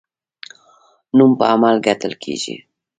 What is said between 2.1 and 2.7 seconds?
کیږي